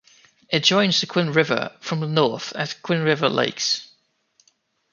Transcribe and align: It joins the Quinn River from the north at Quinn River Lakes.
It 0.49 0.63
joins 0.63 0.99
the 0.99 1.05
Quinn 1.05 1.31
River 1.31 1.77
from 1.79 1.99
the 1.99 2.07
north 2.07 2.55
at 2.55 2.81
Quinn 2.81 3.03
River 3.03 3.29
Lakes. 3.29 3.87